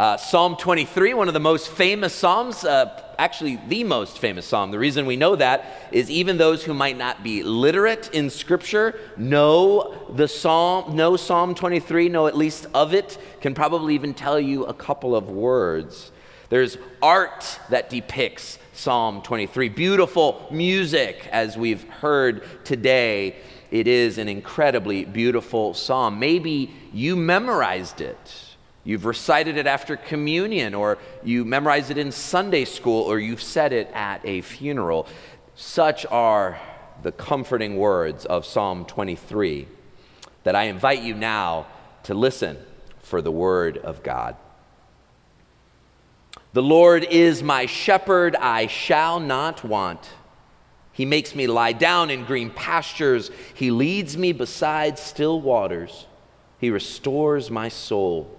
[0.00, 4.70] Uh, psalm 23, one of the most famous Psalms, uh, actually the most famous Psalm.
[4.70, 8.98] The reason we know that is even those who might not be literate in Scripture
[9.18, 14.40] know the Psalm, know Psalm 23, know at least of it, can probably even tell
[14.40, 16.12] you a couple of words.
[16.48, 19.68] There's art that depicts Psalm 23.
[19.68, 23.36] Beautiful music, as we've heard today.
[23.70, 26.18] It is an incredibly beautiful psalm.
[26.18, 28.49] Maybe you memorized it.
[28.90, 33.72] You've recited it after communion, or you memorized it in Sunday school, or you've said
[33.72, 35.06] it at a funeral.
[35.54, 36.58] Such are
[37.04, 39.68] the comforting words of Psalm 23
[40.42, 41.68] that I invite you now
[42.02, 42.58] to listen
[42.98, 44.34] for the word of God.
[46.52, 50.00] The Lord is my shepherd, I shall not want.
[50.90, 53.30] He makes me lie down in green pastures.
[53.54, 56.06] He leads me beside still waters.
[56.58, 58.38] He restores my soul.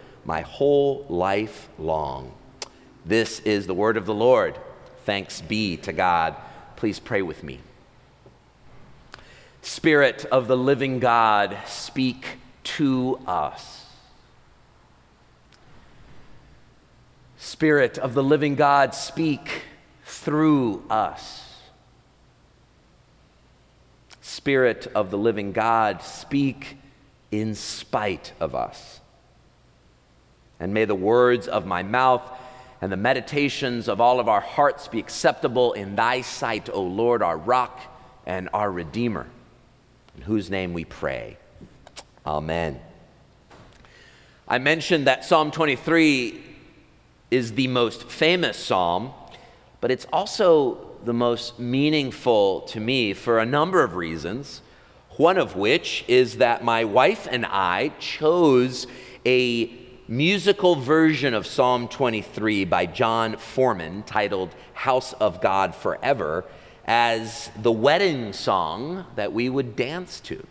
[0.25, 2.31] my whole life long.
[3.05, 4.59] This is the word of the Lord.
[5.05, 6.35] Thanks be to God.
[6.75, 7.59] Please pray with me.
[9.61, 12.25] Spirit of the living God, speak
[12.63, 13.85] to us.
[17.37, 19.63] Spirit of the living God, speak
[20.05, 21.57] through us.
[24.21, 26.77] Spirit of the living God, speak
[27.31, 29.00] in spite of us.
[30.61, 32.21] And may the words of my mouth
[32.81, 37.23] and the meditations of all of our hearts be acceptable in thy sight, O Lord,
[37.23, 37.81] our rock
[38.27, 39.25] and our Redeemer,
[40.15, 41.37] in whose name we pray.
[42.27, 42.79] Amen.
[44.47, 46.43] I mentioned that Psalm 23
[47.31, 49.13] is the most famous psalm,
[49.79, 54.61] but it's also the most meaningful to me for a number of reasons.
[55.17, 58.85] One of which is that my wife and I chose
[59.25, 59.80] a
[60.11, 66.43] musical version of Psalm 23 by Jon Foreman titled House of God Forever
[66.83, 70.45] as the wedding song that we would dance to.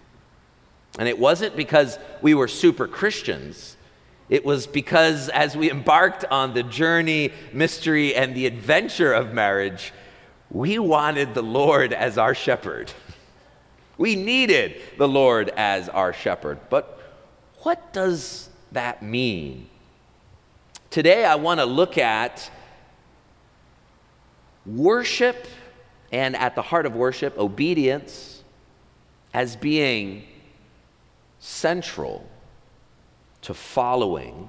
[0.99, 3.76] And it wasn't because we were super Christians.
[4.31, 9.93] It was because as we embarked on the journey, mystery, and the adventure of marriage,
[10.50, 12.93] we wanted the Lord as our shepherd.
[13.99, 16.59] We needed the Lord as our shepherd.
[16.70, 16.99] But
[17.59, 19.69] what does that mean?
[20.91, 22.50] Today, I want to look at
[24.66, 25.47] worship
[26.12, 28.42] and at the heart of worship, obedience
[29.32, 30.25] as being
[31.38, 32.28] central
[33.42, 34.48] to following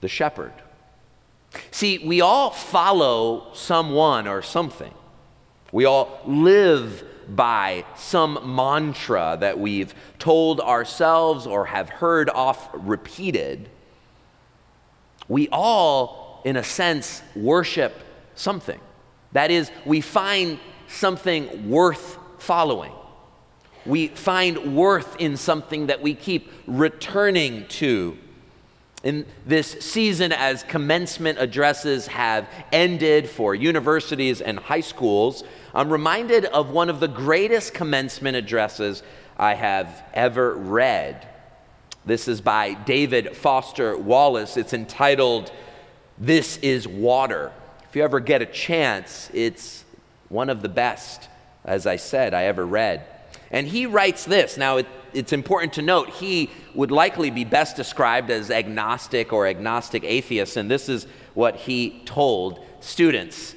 [0.00, 0.52] the shepherd.
[1.70, 4.94] See, we all follow someone or something.
[5.72, 7.04] We all live
[7.34, 13.68] by some mantra that we've told ourselves or have heard off repeated.
[15.28, 17.94] We all, in a sense, worship
[18.34, 18.80] something.
[19.32, 20.58] That is, we find
[20.88, 22.92] something worth following.
[23.86, 28.18] We find worth in something that we keep returning to.
[29.02, 35.42] In this season, as commencement addresses have ended for universities and high schools,
[35.72, 39.02] I'm reminded of one of the greatest commencement addresses
[39.36, 41.28] I have ever read.
[42.04, 44.56] This is by David Foster Wallace.
[44.56, 45.52] It's entitled,
[46.18, 47.52] This is Water.
[47.88, 49.84] If you ever get a chance, it's
[50.28, 51.28] one of the best,
[51.64, 53.06] as I said, I ever read.
[53.52, 54.56] And he writes this.
[54.56, 59.46] Now, it, it's important to note he would likely be best described as agnostic or
[59.46, 63.54] agnostic atheist, and this is what he told students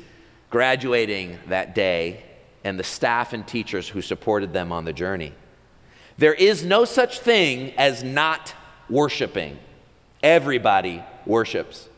[0.53, 2.23] graduating that day
[2.63, 5.33] and the staff and teachers who supported them on the journey.
[6.19, 8.53] There is no such thing as not
[8.88, 9.57] worshiping.
[10.21, 11.89] Everybody worships.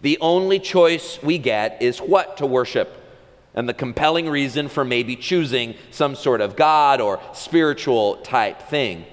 [0.00, 2.98] The only choice we get is what to worship
[3.52, 9.04] and the compelling reason for maybe choosing some sort of God or spiritual type thing.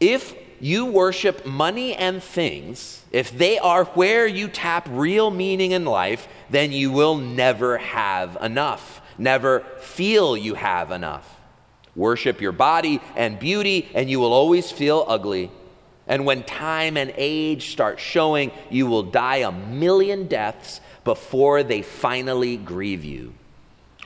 [0.00, 5.84] If you worship money and things, if they are where you tap real meaning in
[5.84, 11.40] life, then you will never have enough, never feel you have enough.
[11.96, 15.50] Worship your body and beauty, and you will always feel ugly.
[16.06, 21.82] And when time and age start showing, you will die a million deaths before they
[21.82, 23.34] finally grieve you.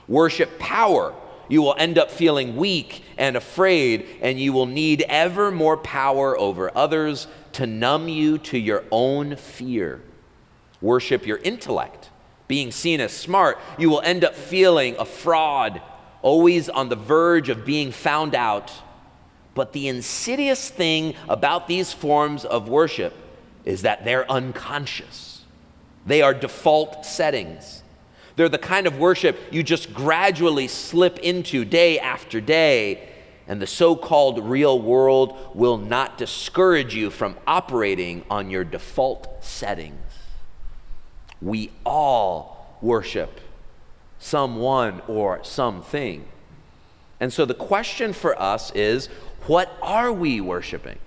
[0.09, 1.15] Worship power.
[1.49, 6.39] You will end up feeling weak and afraid, and you will need ever more power
[6.39, 10.03] over others to numb you to your own fear.
[10.81, 12.11] Worship your intellect.
[12.49, 15.81] Being seen as smart, you will end up feeling a fraud,
[16.23, 18.73] always on the verge of being found out.
[19.55, 23.15] But the insidious thing about these forms of worship
[23.65, 25.45] is that they're unconscious.
[26.05, 27.83] They are default settings.
[28.37, 33.09] They're the kind of worship you just gradually slip into day after day,
[33.49, 39.43] and the so called real world will not discourage you from operating on your default
[39.43, 40.01] settings.
[41.41, 43.41] We all worship
[44.19, 46.27] someone or something.
[47.21, 49.07] And so the question for us is
[49.47, 50.99] what are we worshiping?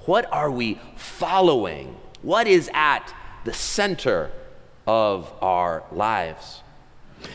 [0.00, 1.96] What are we following?
[2.22, 3.14] What is at
[3.44, 4.30] the center
[4.88, 6.62] of our lives.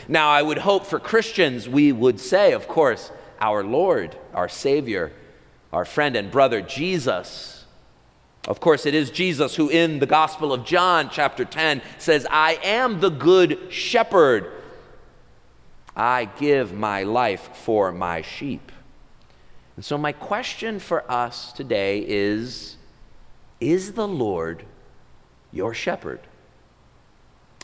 [0.08, 5.12] Now, I would hope for Christians, we would say, of course, our Lord, our Savior,
[5.72, 7.66] our friend and brother Jesus.
[8.48, 12.58] Of course, it is Jesus who, in the Gospel of John, chapter 10, says, I
[12.64, 14.52] am the good shepherd.
[15.96, 18.72] I give my life for my sheep.
[19.76, 22.78] And so, my question for us today is
[23.60, 24.64] Is the Lord
[25.52, 26.20] your shepherd?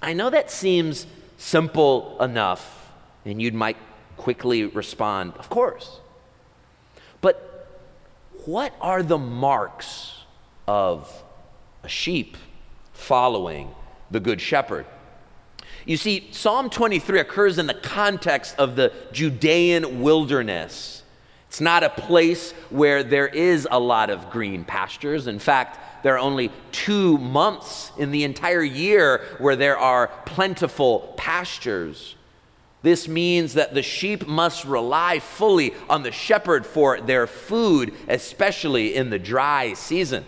[0.02, 1.08] I know that seems
[1.38, 2.92] simple enough,
[3.26, 3.78] and you might
[4.18, 6.00] quickly respond, Of course.
[7.22, 7.68] But
[8.46, 10.14] what are the marks
[10.68, 11.24] of
[11.84, 12.38] a sheep
[12.94, 13.70] following
[14.12, 14.86] the Good Shepherd?
[15.86, 21.04] You see, Psalm 23 occurs in the context of the Judean wilderness.
[21.48, 25.26] It's not a place where there is a lot of green pastures.
[25.28, 31.14] In fact, there are only two months in the entire year where there are plentiful
[31.18, 32.16] pastures.
[32.82, 38.96] This means that the sheep must rely fully on the shepherd for their food, especially
[38.96, 40.26] in the dry season,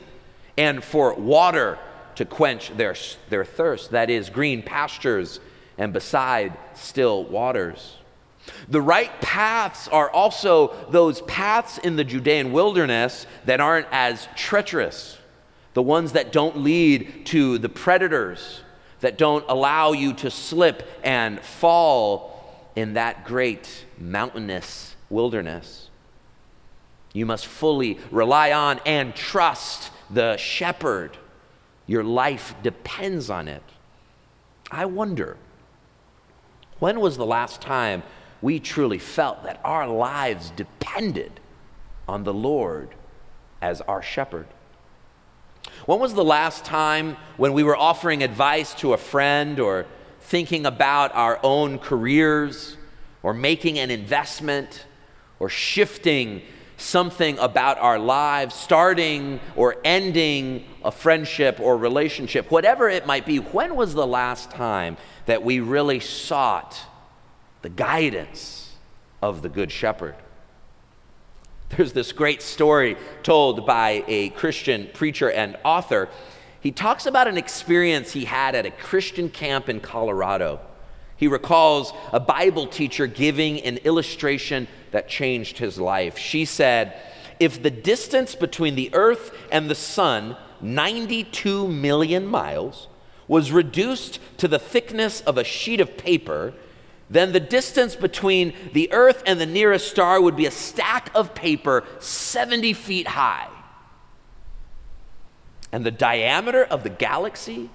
[0.58, 1.80] and for water
[2.16, 2.96] to quench their,
[3.30, 3.92] their thirst.
[3.92, 5.40] That is, green pastures
[5.78, 7.96] and beside still waters.
[8.68, 15.18] The right paths are also those paths in the Judean wilderness that aren't as treacherous
[15.74, 18.62] the ones that don't lead to the predators,
[19.00, 25.90] that don't allow you to slip and fall in that great mountainous wilderness.
[27.14, 31.18] You must fully rely on and trust the shepherd.
[31.88, 33.64] Your life depends on it.
[34.70, 35.38] I wonder,
[36.80, 38.04] when was the last time
[38.42, 41.40] we truly felt that our lives depended
[42.08, 42.96] on the Lord
[43.62, 44.48] as our shepherd?
[45.86, 49.88] When was the last time when we were offering advice to a friend or
[50.20, 52.78] thinking about our own careers
[53.24, 54.86] or making an investment
[55.40, 56.44] or shifting
[56.78, 63.38] something about our lives, starting or ending a friendship or relationship, whatever it might be,
[63.38, 66.80] when was the last time that we really sought
[67.62, 68.76] the guidance
[69.22, 70.16] of the Good Shepherd?
[71.78, 76.10] There's this great story told by a Christian preacher and author.
[76.60, 80.60] He talks about an experience he had at a Christian camp in Colorado.
[81.16, 86.18] He recalls a Bible teacher giving an illustration that changed his life.
[86.18, 87.00] She said,
[87.40, 92.90] If the distance between the earth and the sun, 92 million miles,
[93.30, 96.54] was reduced to the thickness of a sheet of paper,
[97.12, 101.36] then the distance between the Earth and the nearest star would be a stack of
[101.36, 103.50] paper 70 feet high.
[105.74, 107.70] And the diameter of the galaxy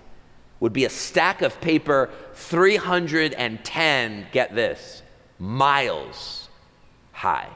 [0.59, 5.02] would be a stack of paper 310, get this,
[5.38, 6.49] miles
[7.12, 7.50] high.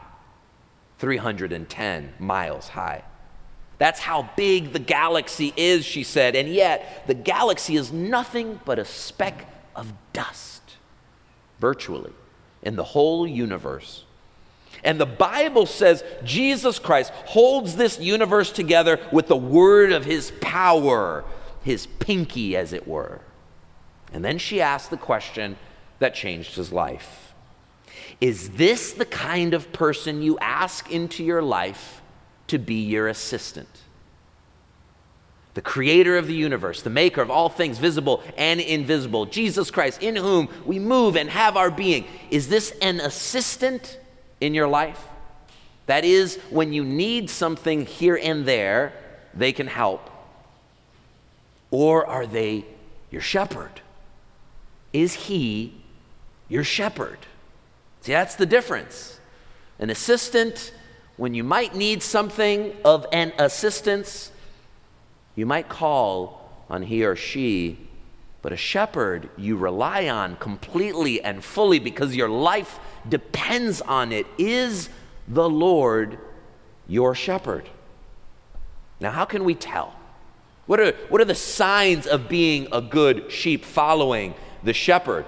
[0.99, 3.02] 310 miles high.
[3.78, 6.37] That's how big the galaxy is, she said.
[6.37, 10.60] And yet, the galaxy is nothing but a speck of dust
[11.61, 12.12] virtually
[12.62, 14.05] in the whole universe.
[14.83, 20.33] And the Bible says Jesus Christ holds this universe together with the word of his
[20.40, 21.25] power,
[21.62, 23.21] his pinky, as it were.
[24.12, 25.57] And then she asked the question
[25.99, 27.35] that changed his life
[28.21, 32.00] Is this the kind of person you ask into your life
[32.47, 33.69] to be your assistant?
[35.54, 40.02] The creator of the universe, the maker of all things visible and invisible, Jesus Christ,
[40.02, 42.07] in whom we move and have our being.
[42.30, 43.99] Is this an assistant
[44.40, 45.04] in your life?
[45.87, 48.92] That is, when you need something here and there,
[49.35, 50.09] they can help?
[51.73, 52.64] Or are they
[53.11, 53.80] your shepherd?
[54.92, 55.75] Is he
[56.49, 57.19] your shepherd?
[58.02, 59.19] See, that's the difference.
[59.80, 60.73] An assistant,
[61.16, 64.30] when you might need something of an assistance,
[65.40, 67.78] you might call on he or she,
[68.42, 72.78] but a shepherd you rely on completely and fully because your life
[73.09, 74.26] depends on it.
[74.37, 74.90] Is
[75.26, 76.18] the Lord
[76.87, 77.70] your shepherd?
[79.00, 79.94] Now, how can we tell?
[80.66, 85.25] What are, what are the signs of being a good sheep following the shepherd?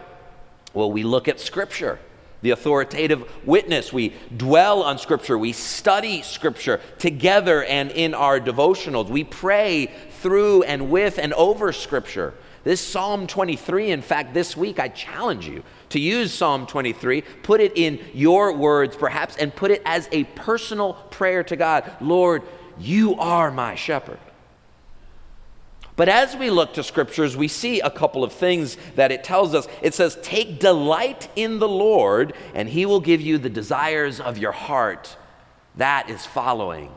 [0.74, 1.98] Well, we look at Scripture
[2.42, 3.92] the authoritative witness.
[3.92, 5.38] We dwell on Scripture.
[5.38, 9.08] We study Scripture together and in our devotionals.
[9.08, 12.34] We pray through and with and over Scripture.
[12.64, 17.60] This Psalm 23, in fact, this week I challenge you to use Psalm 23, put
[17.60, 22.42] it in your words perhaps, and put it as a personal prayer to God Lord,
[22.78, 24.18] you are my shepherd.
[25.94, 29.54] But as we look to scriptures, we see a couple of things that it tells
[29.54, 29.68] us.
[29.82, 34.38] It says, Take delight in the Lord, and he will give you the desires of
[34.38, 35.16] your heart.
[35.76, 36.90] That is following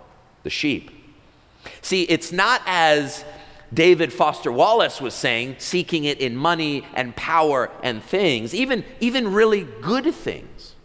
[0.43, 0.91] the sheep.
[1.81, 3.25] See, it's not as
[3.73, 9.33] David Foster Wallace was saying, seeking it in money and power and things, even, even
[9.33, 10.75] really good things.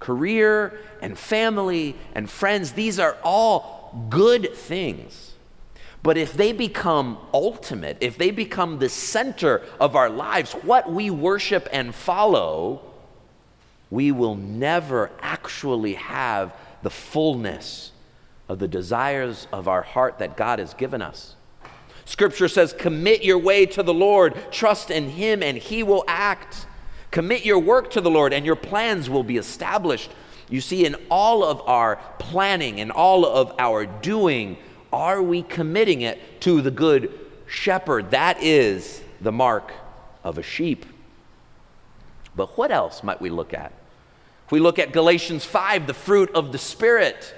[0.00, 5.33] Career and family and friends, these are all good things.
[6.04, 11.08] But if they become ultimate, if they become the center of our lives, what we
[11.08, 12.82] worship and follow,
[13.90, 17.90] we will never actually have the fullness
[18.50, 21.36] of the desires of our heart that God has given us.
[22.04, 26.66] Scripture says, Commit your way to the Lord, trust in Him, and He will act.
[27.12, 30.10] Commit your work to the Lord, and your plans will be established.
[30.50, 34.58] You see, in all of our planning and all of our doing,
[34.94, 37.12] are we committing it to the good
[37.46, 38.12] shepherd?
[38.12, 39.72] That is the mark
[40.22, 40.86] of a sheep.
[42.36, 43.72] But what else might we look at?
[44.46, 47.34] If we look at Galatians 5, the fruit of the Spirit,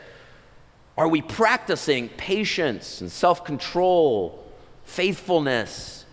[0.99, 4.45] are we practicing patience and self control,
[4.85, 6.05] faithfulness?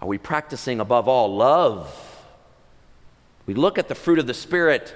[0.00, 2.24] Are we practicing above all love?
[3.46, 4.94] We look at the fruit of the Spirit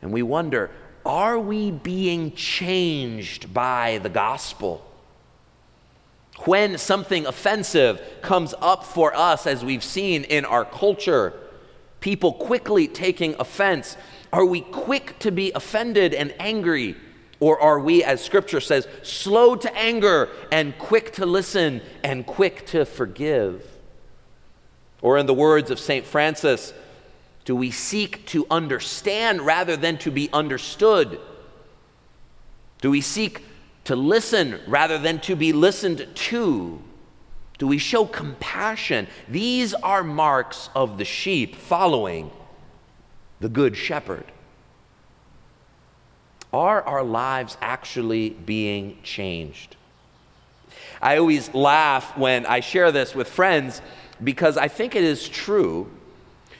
[0.00, 0.70] and we wonder
[1.08, 4.84] are we being changed by the gospel?
[6.44, 11.32] When something offensive comes up for us, as we've seen in our culture,
[12.00, 13.96] people quickly taking offense,
[14.32, 16.94] are we quick to be offended and angry?
[17.40, 22.66] Or are we, as scripture says, slow to anger and quick to listen and quick
[22.66, 23.64] to forgive?
[25.00, 26.04] Or, in the words of St.
[26.04, 26.74] Francis,
[27.48, 31.18] do we seek to understand rather than to be understood?
[32.82, 33.42] Do we seek
[33.84, 36.82] to listen rather than to be listened to?
[37.56, 39.06] Do we show compassion?
[39.28, 42.30] These are marks of the sheep following
[43.40, 44.26] the good shepherd.
[46.52, 49.74] Are our lives actually being changed?
[51.00, 53.80] I always laugh when I share this with friends
[54.22, 55.90] because I think it is true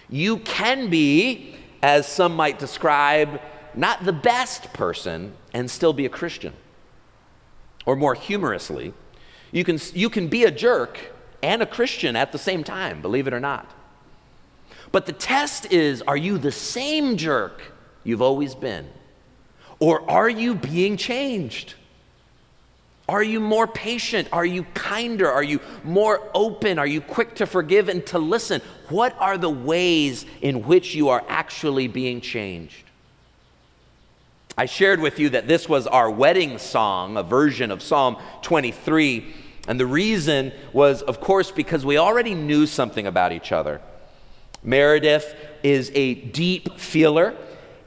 [0.08, 3.40] you can be, as some might describe,
[3.74, 6.52] not the best person and still be a Christian.
[7.86, 8.92] Or more humorously,
[9.52, 10.98] you can, you can be a jerk
[11.42, 13.70] and a Christian at the same time, believe it or not.
[14.90, 17.60] But the test is are you the same jerk
[18.04, 18.88] you've always been?
[19.78, 21.74] Or are you being changed?
[23.08, 24.28] Are you more patient?
[24.32, 25.30] Are you kinder?
[25.30, 26.78] Are you more open?
[26.78, 28.60] Are you quick to forgive and to listen?
[28.90, 32.84] What are the ways in which you are actually being changed?
[34.58, 39.34] I shared with you that this was our wedding song, a version of Psalm 23.
[39.68, 43.80] And the reason was, of course, because we already knew something about each other.
[44.62, 47.36] Meredith is a deep feeler,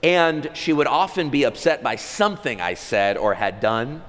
[0.02, 4.02] and she would often be upset by something I said or had done.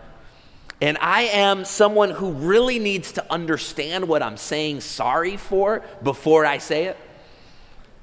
[0.82, 6.44] And I am someone who really needs to understand what I'm saying sorry for before
[6.44, 6.96] I say it.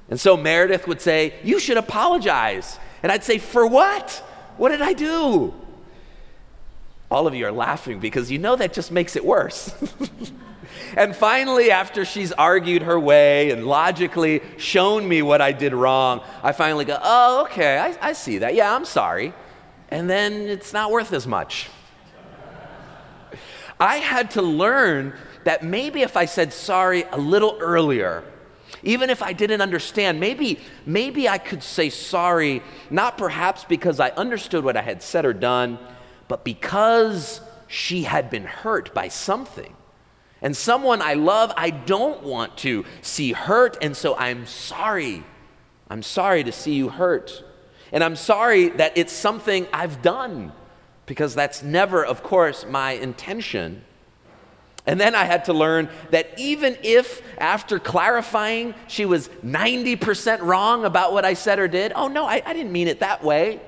[0.10, 2.80] And so Meredith would say, You should apologize.
[3.04, 4.24] And I'd say, For what?
[4.56, 5.54] What did I do?
[7.12, 9.76] All of you are laughing because you know that just makes it worse.
[10.96, 16.22] and finally, after she's argued her way and logically shown me what I did wrong,
[16.42, 18.56] I finally go, Oh, okay, I, I see that.
[18.56, 19.34] Yeah, I'm sorry.
[19.90, 21.68] And then it's not worth as much.
[23.80, 25.14] I had to learn
[25.46, 28.24] that maybe if I said sorry a little earlier,
[28.84, 34.10] even if I didn't understand, maybe, maybe I could say sorry, not perhaps because I
[34.10, 35.80] understood what I had said or done,
[36.28, 39.76] but because she had been hurt by something.
[40.42, 45.24] And someone I love, I don't want to see hurt, and so I'm sorry.
[45.90, 47.44] I'm sorry to see you hurt.
[47.92, 50.54] And I'm sorry that it's something I've done,
[51.10, 53.82] because that's never, of course, my intention.
[54.86, 60.86] And then I had to learn that even if, after clarifying, she was 90% wrong
[60.86, 63.60] about what I said or did, oh no, I, I didn't mean it that way,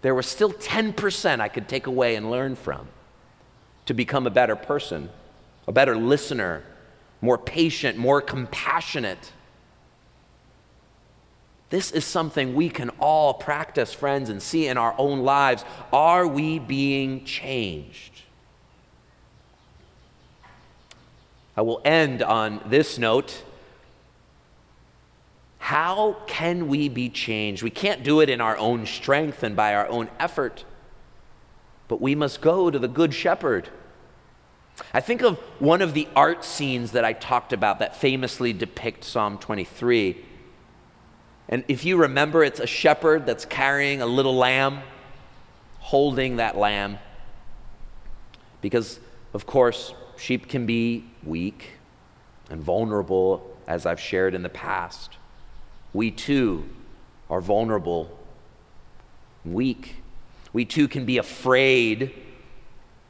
[0.00, 2.88] there was still 10% I could take away and learn from
[3.84, 5.10] to become a better person,
[5.68, 6.64] a better listener,
[7.20, 9.32] more patient, more compassionate.
[11.70, 15.64] This is something we can all practice, friends, and see in our own lives.
[15.92, 18.22] Are we being changed?
[21.56, 23.44] I will end on this note.
[25.58, 27.62] How can we be changed?
[27.62, 30.64] We can't do it in our own strength and by our own effort,
[31.86, 33.68] but we must go to the Good Shepherd.
[34.92, 39.04] I think of one of the art scenes that I talked about that famously depict
[39.04, 40.24] Psalm 23.
[41.50, 44.80] And if you remember, it's a shepherd that's carrying a little lamb,
[45.80, 46.98] holding that lamb.
[48.60, 49.00] Because,
[49.34, 51.72] of course, sheep can be weak
[52.48, 55.16] and vulnerable, as I've shared in the past.
[55.92, 56.68] We too
[57.28, 58.16] are vulnerable,
[59.44, 59.96] weak.
[60.52, 62.14] We too can be afraid.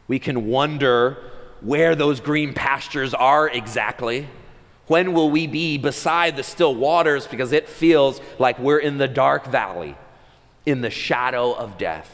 [0.09, 1.19] We can wonder
[1.61, 4.29] where those green pastures are exactly.
[4.91, 7.29] When will we be beside the still waters?
[7.29, 9.95] Because it feels like we're in the dark valley,
[10.67, 12.13] in the shadow of death.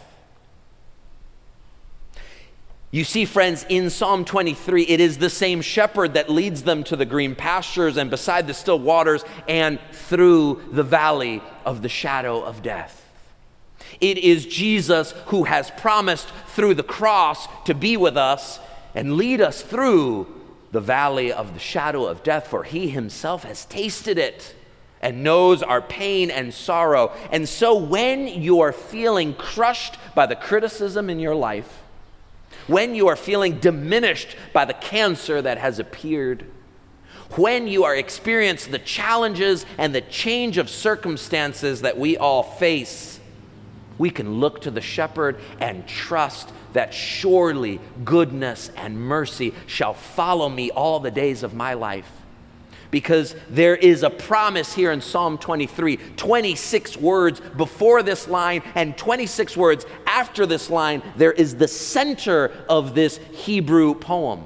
[2.91, 6.97] You see, friends, in Psalm 23, it is the same shepherd that leads them to
[6.97, 12.43] the green pastures and beside the still waters and through the valley of the shadow
[12.43, 13.11] of death.
[14.03, 18.61] It is Jesus who has promised through the cross to be with us
[18.95, 20.27] and lead us through
[20.73, 24.55] the valley of the shadow of death, for he himself has tasted it
[25.01, 27.13] and knows our pain and sorrow.
[27.31, 31.83] And so, when you are feeling crushed by the criticism in your life,
[32.67, 36.47] when you are feeling diminished by the cancer that has appeared,
[37.33, 43.21] when you are experiencing the challenges and the change of circumstances that we all face,
[43.99, 50.47] we can look to the shepherd and trust that surely goodness and mercy shall follow
[50.47, 52.11] me all the days of my life.
[52.91, 58.97] Because there is a promise here in Psalm 23, 26 words before this line and
[58.97, 61.03] 26 words after this line.
[61.17, 64.45] There is the center of this Hebrew poem.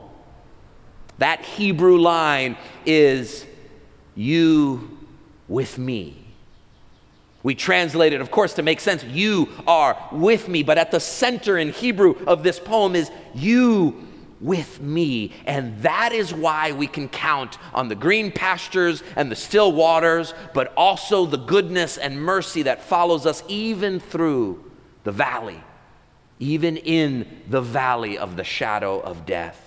[1.18, 3.44] That Hebrew line is,
[4.14, 4.98] You
[5.48, 6.19] with me.
[7.42, 9.02] We translate it, of course, to make sense.
[9.04, 10.62] You are with me.
[10.62, 14.06] But at the center in Hebrew of this poem is you
[14.40, 15.32] with me.
[15.46, 20.34] And that is why we can count on the green pastures and the still waters,
[20.54, 24.70] but also the goodness and mercy that follows us even through
[25.04, 25.62] the valley,
[26.38, 29.66] even in the valley of the shadow of death.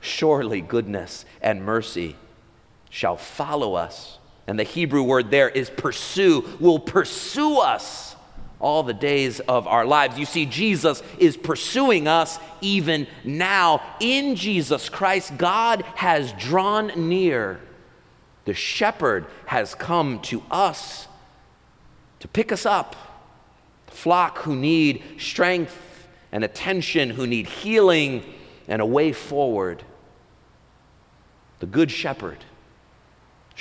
[0.00, 2.16] Surely goodness and mercy
[2.90, 8.16] shall follow us and the Hebrew word there is pursue, will pursue us
[8.58, 10.18] all the days of our lives.
[10.18, 13.82] You see, Jesus is pursuing us even now.
[14.00, 17.60] In Jesus Christ, God has drawn near.
[18.44, 21.08] The shepherd has come to us
[22.20, 22.94] to pick us up.
[23.86, 28.24] The flock who need strength and attention, who need healing
[28.68, 29.82] and a way forward.
[31.58, 32.38] The good shepherd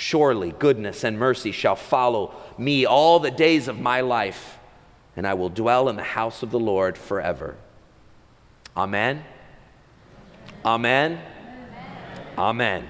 [0.01, 4.57] Surely goodness and mercy shall follow me all the days of my life,
[5.15, 7.55] and I will dwell in the house of the Lord forever.
[8.75, 9.23] Amen.
[10.65, 11.21] Amen.
[12.35, 12.89] Amen.